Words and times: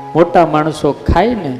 મોટા 0.00 0.46
માણસો 0.46 0.90
ખાય 1.06 1.34
ને 1.34 1.52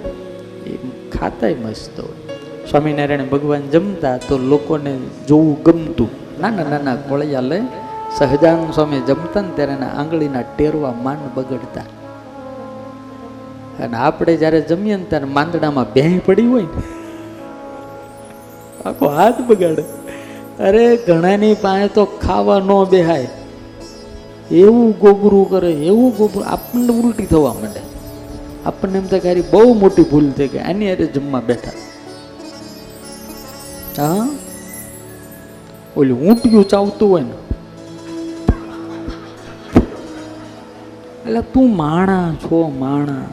એ 0.67 0.73
ખાતાય 1.13 1.57
મસ્ત 1.63 1.97
હોય. 2.01 2.37
સ્વામિનારાયણ 2.71 3.29
ભગવાન 3.29 3.65
જમતા 3.73 4.15
તો 4.29 4.39
લોકોને 4.51 4.93
જોવું 5.29 5.57
ગમતું. 5.63 6.11
નાના 6.41 6.67
નાના 6.73 6.95
કોળિયા 7.09 7.41
લઈ 7.41 7.65
સહજાન 8.19 8.65
સ્વામી 8.73 9.01
જમતા 9.09 9.43
ને 9.47 9.53
ત્યારે 9.57 9.75
એના 9.79 9.93
આંગળીના 10.01 10.45
ટેરવા 10.57 10.93
માંડ 11.05 11.31
બગડતા. 11.37 11.87
અને 13.85 13.97
આપણે 14.09 14.37
જ્યારે 14.43 14.61
જમીએ 14.73 14.97
ને 14.97 15.07
ત્યારે 15.15 15.31
માંદડામાં 15.39 15.89
ભેંય 15.95 16.27
પડી 16.27 16.51
હોય 16.53 16.67
ને, 16.75 16.85
આખો 18.85 19.07
હાથ 19.17 19.41
બગાડે. 19.49 19.85
અરે 20.61 20.85
ઘણાની 21.07 21.55
પાસે 21.65 21.89
તો 21.97 22.05
ખાવા 22.27 22.59
ન 22.59 22.71
બેહાય. 22.93 23.31
એવું 24.51 24.95
ગોબરું 24.99 25.51
કરે, 25.51 25.73
એવું 25.91 26.15
ગોબરું 26.17 26.47
આપણને 26.49 26.93
ઉલટી 27.01 27.27
થવા 27.27 27.57
માંડે. 27.63 27.83
આપણને 28.67 28.99
એમ 28.99 29.07
થાય 29.07 29.21
કે 29.21 29.41
બહુ 29.41 29.75
મોટી 29.75 30.03
ભૂલ 30.03 30.31
થઈ 30.31 30.49
ગઈ. 30.49 30.59
આની 30.59 30.91
અરે 30.91 31.07
જમવા 31.07 31.41
બેઠા. 31.41 31.71
હા? 34.03 34.29
ઓલું 35.97 36.21
ઊંટિયું 36.21 36.69
ચાવતું 36.69 37.11
હોય 37.11 37.23
ને. 37.23 37.33
એટલે 41.27 41.43
તું 41.43 41.77
માણા 41.77 42.35
છો, 42.35 42.69
માણા. 42.69 43.25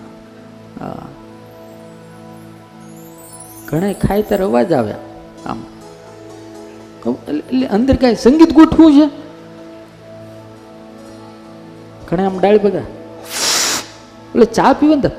ઘણા 3.66 3.94
ખાય 3.94 4.22
ત્યારે 4.22 4.44
અવાજ 4.44 4.74
આવે 4.74 4.94
આમ. 5.46 5.64
એટલે 7.28 7.68
અંદર 7.68 7.96
કાંઈ 7.96 8.16
સંગીત 8.16 8.54
ગોઠવું 8.54 8.92
છે? 8.94 9.08
ઘણા 12.10 12.26
આમ 12.26 12.40
ડાળ 12.40 12.60
બધા 12.60 12.82
એટલે 14.32 14.46
ચા 14.46 14.74
પીવે 14.74 14.96
ને 14.96 15.10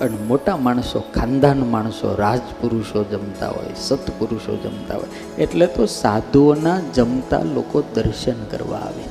અને 0.00 0.16
મોટા 0.16 0.56
માણસો, 0.56 1.00
ખાનદાન 1.00 1.66
માણસો, 1.70 2.14
રાજપુરુષો 2.14 3.04
જમતા 3.04 3.48
હોય, 3.48 3.74
સત્પુરુષો 3.76 4.56
જમતા 4.56 4.94
હોય, 4.94 5.08
એટલે 5.38 5.66
તો 5.66 5.86
સાધુઓના 5.86 6.80
જમતા 6.94 7.42
લોકો 7.42 7.82
દર્શન 7.94 8.44
કરવા 8.44 8.78
આવે. 8.78 9.04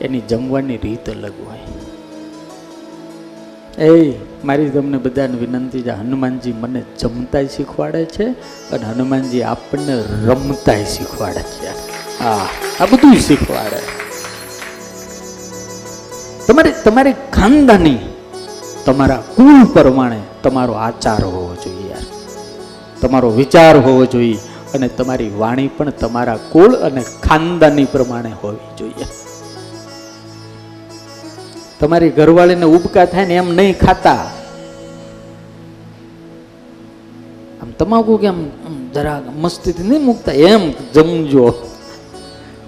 એની 0.00 0.20
જમવાની 0.20 0.76
રીત 0.76 1.10
અલગ 1.10 1.32
હોય. 1.46 1.85
એ, 3.78 4.12
મારી 4.44 4.70
તમને 4.70 4.98
બધાને 4.98 5.38
વિનંતી 5.38 5.82
છે, 5.82 5.90
હનુમાનજી 5.90 6.52
મને 6.52 6.82
જમતાય 7.00 7.46
શીખવાડે 7.46 8.04
છે 8.04 8.24
અને 8.70 8.84
હનુમાનજી 8.84 9.42
આપણને 9.42 10.04
રમતાય 10.24 10.84
શીખવાડે 10.84 11.40
છે. 11.40 11.68
હા, 12.24 12.48
આ 12.80 12.86
બધું 12.86 13.14
શીખવાડે. 13.14 13.80
તમારે 16.46 16.74
તમારે 16.84 17.14
ખાનદાની, 17.32 17.98
તમારા 18.84 19.22
કુલ 19.36 19.64
પ્રમાણે 19.64 20.20
તમારો 20.42 20.72
આચાર 20.72 21.24
હોવો 21.24 21.56
જોઈએ. 21.64 21.90
યાર 21.90 22.04
તમારો 23.00 23.30
વિચાર 23.30 23.76
હોવો 23.76 24.04
જોઈએ 24.04 24.38
અને 24.74 24.88
તમારી 24.88 25.30
વાણી 25.36 25.68
પણ 25.68 25.90
તમારા 25.90 26.36
કુળ 26.36 26.74
અને 26.74 27.02
ખાનદાની 27.02 27.84
પ્રમાણે 27.84 28.32
હોવી 28.42 28.76
જોઈએ. 28.78 29.25
તમારી 31.80 32.10
ઘરવાળીને 32.10 32.66
ઉબકા 32.66 33.04
થાય 33.04 33.26
ને 33.26 33.34
એમ 33.34 33.48
નહીં 33.54 33.78
ખાતા. 33.78 34.24
આમ 37.62 37.70
તમાકુ 37.78 38.16
કેમ 38.16 38.38
જરા 38.94 39.22
મસ્તીથી 39.36 39.88
નહીં 39.88 40.02
મૂકતા? 40.02 40.32
એમ 40.32 40.62
જમજો. 40.94 41.46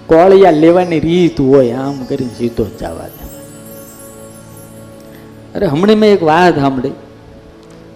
કોળિયા 0.07 0.51
લેવાની 0.51 0.99
રીત 0.99 1.41
હોય, 1.41 1.71
આમ 1.71 2.05
કરીને 2.05 2.35
સીધો 2.37 2.65
જવા 2.79 3.09
દે. 3.15 3.25
અરે 5.55 5.65
હમણાં 5.65 5.97
મેં 5.97 6.13
એક 6.13 6.23
વાત 6.23 6.55
સાંભળી. 6.55 6.95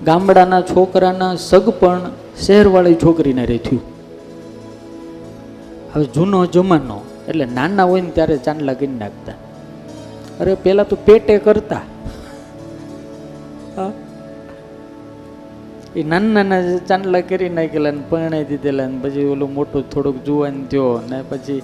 ગામડાના 0.06 0.62
છોકરાના 0.62 1.36
સગપણ 1.36 2.02
શહેરવાળી 2.42 2.96
છોકરીને 2.96 3.46
રે 3.46 3.60
હવે 5.94 6.06
જૂનો 6.06 6.46
જમાનો, 6.46 7.02
એટલે 7.28 7.46
નાના 7.46 7.84
હોય 7.84 8.02
ને 8.02 8.10
ત્યારે 8.10 8.38
ચાંદલા 8.38 8.74
કરી 8.74 8.88
નાખતા. 8.88 9.38
અરે, 10.40 10.56
પેલા 10.56 10.84
તો 10.84 10.96
પેટે 10.96 11.38
કરતા. 11.38 11.82
એ 15.96 16.04
નાના 16.04 16.44
નાના 16.44 16.78
ચાંદલા 16.78 17.22
કરી 17.22 17.50
નાખેલા 17.50 17.92
ને 17.92 18.04
પરણાઈ 18.10 18.44
દીધેલા 18.44 18.88
ને 18.88 19.00
પછી 19.02 19.26
ઓલું 19.26 19.54
મોટું 19.54 19.90
થોડુંક 19.90 20.24
જુવાન 20.24 20.66
થયો 20.66 21.02
ને 21.10 21.24
પછી 21.30 21.62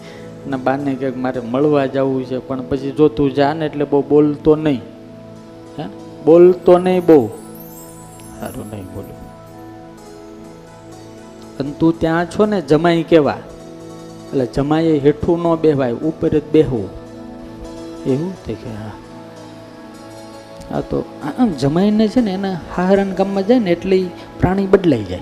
ના 0.47 0.57
બાને 0.57 0.95
કે 0.95 1.09
મારે 1.09 1.39
મળવા 1.39 1.85
જવું 1.85 2.25
છે, 2.25 2.37
પણ 2.37 2.61
પછી 2.61 2.91
જો 2.91 3.07
તું 3.07 3.33
જા 3.33 3.53
એટલે 3.53 3.85
બહુ 3.85 4.03
બોલતો 4.09 4.55
નહીં. 4.55 4.81
હે? 5.79 5.83
બોલતો 6.25 6.77
નહીં 6.77 7.05
બહુ. 7.05 7.27
સારું 8.39 8.65
નહીં 8.71 8.85
બોલું. 8.85 9.29
અને 11.59 11.71
તું 11.79 11.99
ત્યાં 11.99 12.25
છો 12.25 12.45
ને 12.45 12.61
જમાઈ 12.61 13.03
કેવા? 13.03 13.37
એટલે 14.33 14.45
જમાઈએ 14.45 14.99
હેઠું 14.99 15.39
ન 15.41 15.55
બેહવાય, 15.55 15.93
ઉપર 15.93 16.29
જ 16.29 16.41
બેહવું. 16.51 16.98
એવું 18.05 18.45
તે 18.45 18.53
કે 18.53 18.69
હા. 18.69 18.91
હા 20.71 20.81
તો 20.81 21.05
આમ 21.39 21.51
જમાઈને 21.51 22.07
છે 22.07 22.21
ને 22.21 22.31
એના 22.31 22.59
હારણ 22.77 23.13
ગામમાં 23.13 23.47
જાય 23.47 23.59
ને 23.59 23.71
એટલે 23.71 24.05
પ્રાણી 24.39 24.65
બદલાઈ 24.65 25.03
જાય. 25.03 25.21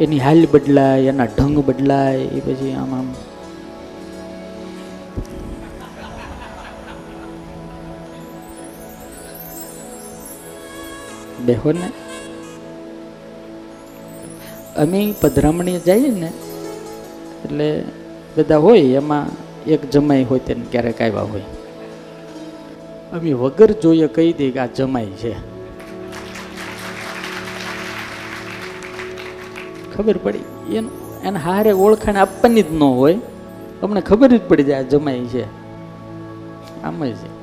એની 0.00 0.18
હાલ 0.18 0.46
બદલાય, 0.52 1.00
એના 1.00 1.24
ઢંગ 1.24 1.58
બદલાય, 1.58 2.16
એ 2.16 2.40
પછી 2.40 2.72
આમ 2.72 2.94
આમ. 2.94 3.14
બેહો 11.46 11.72
ને. 11.72 11.90
અમે 14.76 15.14
પધરામણી 15.20 15.78
જઈએ 15.78 16.10
ને, 16.10 16.26
એટલે 17.44 17.84
બધા 18.36 18.56
હોય 18.56 18.80
એમાં 18.80 19.26
એક 19.66 19.90
જમાઈ 19.90 20.24
હોય 20.24 20.38
તેને 20.38 20.64
ક્યારેક 20.70 21.02
આવ્યા 21.02 21.20
હોય. 21.20 21.40
અમે 23.12 23.32
વગર 23.32 23.70
જોઈએ 23.70 24.06
કહી 24.06 24.32
દઈએ 24.32 24.50
કે 24.50 24.58
આ 24.58 24.66
જમાઈ 24.66 25.06
છે. 25.06 25.34
ખબર 29.96 30.16
પડી? 30.16 30.38
એનું, 30.74 31.22
એને 31.22 31.38
હારે 31.38 31.72
ઓળખાણ 31.72 32.16
આપવાની 32.16 32.62
જ 32.62 32.72
ન 32.72 32.82
હોય. 32.82 33.18
અમને 33.82 34.00
ખબર 34.00 34.28
જ 34.28 34.40
પડી 34.48 34.62
જાય 34.62 34.78
આ 34.78 34.82
જમાઈ 34.82 35.26
છે. 35.26 35.44
આમ 36.82 37.04
જ 37.04 37.14
છે. 37.14 37.40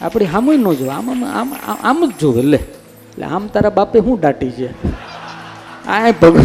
આપણી 0.00 0.26
સામે 0.26 0.56
ન 0.56 0.72
જોવે. 0.72 0.90
આમ 0.90 1.24
આમ 1.24 1.54
આમ 1.82 2.06
જ 2.06 2.20
જોવે, 2.20 2.42
લે. 2.42 2.56
એટલે 2.56 3.24
આમ 3.24 3.46
તારા 3.46 3.70
બાપે 3.70 4.00
શું 4.00 4.20
દાટી 4.20 4.50
છે? 4.50 5.01
આ 5.88 6.10
ભગ 6.10 6.40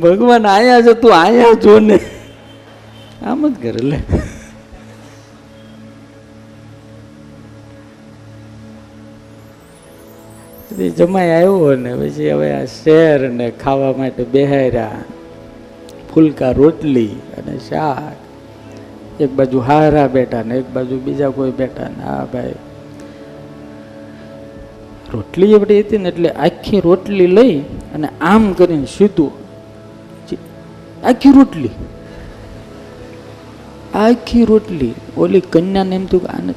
ભગવાન 0.00 0.46
આયા 0.46 0.80
છે, 0.80 0.92
તું 0.92 1.16
આયા 1.16 1.52
જો 1.52 1.78
ને. 1.78 1.98
આમ 3.26 3.48
જ 3.48 3.62
કરે 3.62 3.80
લે. 3.82 3.98
જમાઈ 10.88 11.30
આવ્યો 11.30 11.76
ને, 11.76 11.96
પછી 11.96 12.30
હવે 12.30 12.52
આ 12.52 12.64
શેર 12.64 13.30
ને 13.30 13.50
ખાવા 13.50 13.92
માટે 13.92 14.24
બેહાર્યા. 14.24 14.90
ફૂલકા 16.14 16.52
રોટલી 16.52 17.08
અને 17.08 17.58
શાક. 17.58 18.16
એક 19.22 19.30
બાજુ 19.30 19.60
હારા 19.60 20.08
બેઠા 20.08 20.42
ને, 20.42 20.54
એક 20.54 20.70
બાજુ 20.70 21.00
બીજા 21.00 21.30
કોઈ 21.30 21.50
બેઠા 21.50 21.88
ને. 21.88 22.04
આ 22.04 22.24
ભાઈ 22.24 22.54
રોટલી 25.12 25.52
એવડી 25.52 25.80
હતી 25.80 25.98
ને 25.98 26.08
એટલે 26.08 26.30
આખી 26.30 26.80
રોટલી 26.80 27.26
લઈ 27.26 27.58
અને 27.94 28.08
આમ 28.20 28.52
કરીને 28.52 28.86
સીધું. 28.86 29.32
આખી 31.04 31.32
રોટલી. 31.32 31.70
આખી 33.94 34.44
રોટલી. 34.44 34.94
ઓલી 35.16 35.40
કન્યાને 35.40 35.96
એમ 35.96 36.06
થયું 36.06 36.28
આને 36.36 36.54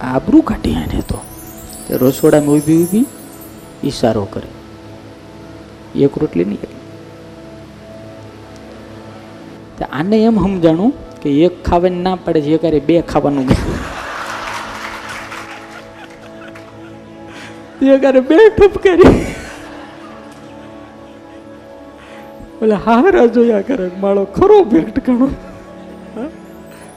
આબરું 0.00 0.42
કાઢી 0.42 0.74
આને 0.74 1.00
તો. 1.00 1.18
રસોડામાં 1.90 2.54
ઊભી 2.56 2.78
ઊભી 2.82 3.06
ઈશારો 3.84 4.24
કરે. 4.24 4.50
એક 6.04 6.18
રોટલી 6.18 6.44
નહીં 6.44 6.82
આને 9.92 10.16
એમ 10.16 10.36
સમજાણું 10.38 10.92
કે 11.22 11.30
એક 11.44 11.64
ખાવાની 11.64 12.02
ના 12.02 12.14
પડે 12.14 12.40
છે 12.40 12.52
એકારે 12.54 12.78
બે 12.80 13.00
ખાવાનું 13.00 13.46
કહે. 17.80 17.94
એકારે 17.94 18.20
બે 18.20 18.36
કરી. 18.76 19.10
ઓલા 22.62 22.76
હારા 22.76 23.26
જોયા 23.26 23.60
કરે, 23.60 23.90
માળો 24.00 24.24
ખરો 24.24 24.64
ભેટ 24.64 25.06
ઘણો 25.06 25.28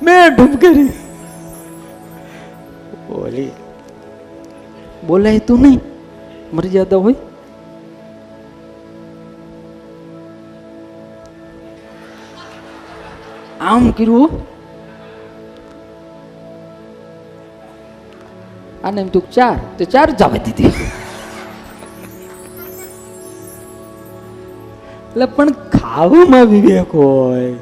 મેં 0.04 0.36
કરી. 0.60 0.90
બોલી 3.10 3.50
બોલાય 5.08 5.40
તું 5.40 5.62
નહીં. 5.62 5.80
મર્યાદા 6.54 6.98
હોય. 6.98 7.16
આમ 13.62 13.92
કર્યું 13.92 14.55
આને 18.86 19.02
એમ 19.02 19.08
તું 19.08 19.32
ચાર, 19.32 19.58
તો 19.78 19.86
ચાર 19.86 20.12
જવા 20.12 20.30
દીધી. 20.30 20.66
એટલે 25.10 25.26
પણ 25.26 25.52
ખાવામાં 25.52 26.46
વિવેક 26.46 26.96
હોય. 26.96 27.56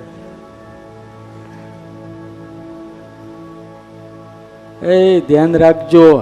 એ, 4.87 5.19
ધ્યાન 5.19 5.55
રાખજો. 5.55 6.19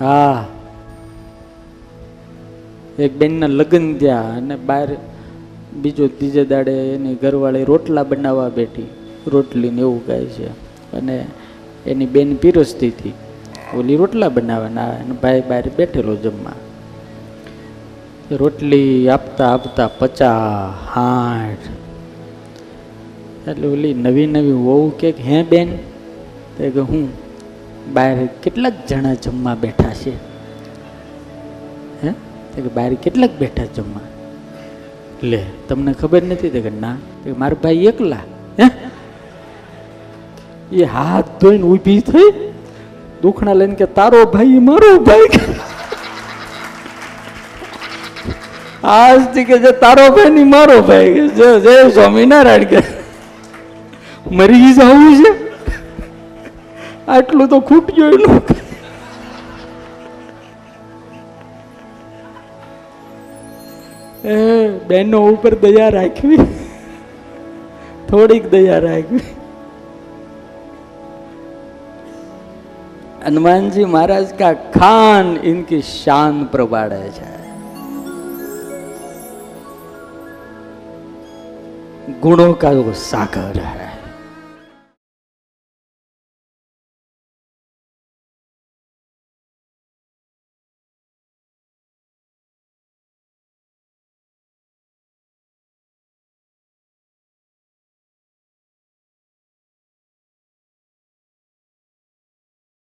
હા. 0.00 0.46
એક 2.98 3.16
બેનના 3.16 3.46
લગ્ન 3.46 3.98
થયા 3.98 4.20
અને 4.20 4.56
બહાર 4.56 4.88
બીજો 5.74 6.06
ત્રીજે 6.06 6.44
દાડે 6.44 6.94
એની 6.94 7.14
ઘરવાળી 7.14 7.64
રોટલા 7.64 8.02
બનાવવા 8.02 8.48
બેઠી. 8.48 8.90
રોટલી 9.26 9.70
ને 9.70 9.80
એવું 9.80 10.06
કહે 10.06 10.24
છે. 10.24 10.48
અને 10.96 11.26
એની 11.86 12.06
બેન 12.06 12.36
પીરસતી 12.36 12.88
હતી. 12.88 13.12
ઓલી 13.76 13.96
રોટલા 13.96 14.28
બનાવવાના 14.28 14.88
અને 14.90 15.12
ભાઈ 15.12 15.42
બહાર 15.48 15.62
બેઠેલો 15.76 16.16
જમવા. 16.16 16.52
રોટલી 18.30 19.08
આપતા 19.08 19.52
આપતા 19.52 19.88
પચા 19.88 20.38
હાઠ 20.94 21.58
એટલે 23.48 23.68
ઓલી 23.68 23.94
નવી 23.94 24.26
નવી 24.26 24.52
વહુ 24.52 24.92
કે 24.98 25.10
હે 25.10 25.42
બેન? 25.42 25.76
તો 26.58 26.70
કે, 26.70 26.80
હું 26.80 27.08
બહાર 27.92 28.26
કેટલાક 28.42 28.72
જણા 28.88 29.14
જમવા 29.14 29.54
બેઠા 29.54 29.90
છે. 29.90 30.16
હે? 32.04 32.10
તો 32.54 32.62
કે 32.62 32.68
બહાર 32.68 32.94
કેટલાક 32.94 33.30
બેઠા 33.38 33.64
જમવા? 33.64 34.00
લે, 35.22 35.46
તમને 35.68 35.92
ખબર 35.92 36.22
નથી? 36.22 36.50
તે 36.50 36.60
કે, 36.60 36.70
ના. 36.70 36.96
તો 37.24 37.34
મારા 37.38 37.56
ભાઈ 37.62 37.74
એકલા. 37.74 38.16
હે? 38.60 38.70
એ 40.76 40.84
હાથ 40.84 41.24
ધોઈને 41.40 41.64
ઊભી 41.64 42.00
થઈ? 42.00 42.49
દુખણા 43.22 43.52
લઈને 43.52 43.74
કે, 43.74 43.86
તારો 43.86 44.24
ભાઈ 44.24 44.58
મારો 44.58 44.98
ભાઈ 44.98 45.28
આજથી 48.84 49.44
કે 49.44 49.58
જે 49.58 49.72
તારો 49.72 50.08
ભાઈ 50.16 50.30
ની 50.30 50.44
મારો 50.44 50.80
ભાઈ 50.82 51.14
કે 51.14 51.28
જય 51.28 51.60
જય 51.60 51.90
સ્વામિનારાયણ 51.90 52.64
કે. 52.64 52.80
મરી 54.32 54.72
જવું 54.72 55.14
છે. 55.20 55.30
આટલું 57.08 57.48
તો 57.48 57.60
ખૂટ્યું 57.60 58.12
એનું 58.12 58.42
એ 64.24 64.68
બહેનો 64.88 65.20
ઉપર 65.26 65.54
દયા 65.54 65.88
રાખવી. 65.88 66.38
થોડીક 68.08 68.50
દયા 68.50 68.78
રાખવી. 68.78 69.20
हनुमानजी 73.24 73.84
महाराज 73.84 74.32
का 74.38 74.52
खान 74.74 75.36
इनकी 75.44 75.80
शान 75.82 76.44
प्रबाड़ 76.46 76.92
है 76.92 77.38
गुणों 82.20 82.52
का 82.54 82.70
वो 82.70 82.92
सागर 83.00 83.58
है 83.58 83.88